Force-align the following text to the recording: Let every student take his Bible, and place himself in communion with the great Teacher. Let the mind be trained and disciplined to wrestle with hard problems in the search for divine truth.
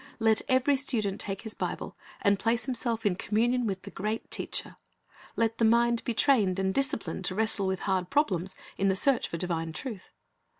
Let 0.17 0.41
every 0.49 0.77
student 0.77 1.21
take 1.21 1.43
his 1.43 1.53
Bible, 1.53 1.95
and 2.23 2.39
place 2.39 2.65
himself 2.65 3.05
in 3.05 3.15
communion 3.15 3.67
with 3.67 3.83
the 3.83 3.91
great 3.91 4.31
Teacher. 4.31 4.77
Let 5.35 5.59
the 5.59 5.63
mind 5.63 6.03
be 6.03 6.15
trained 6.15 6.57
and 6.57 6.73
disciplined 6.73 7.23
to 7.25 7.35
wrestle 7.35 7.67
with 7.67 7.81
hard 7.81 8.09
problems 8.09 8.55
in 8.79 8.87
the 8.87 8.95
search 8.95 9.27
for 9.27 9.37
divine 9.37 9.73
truth. 9.73 10.09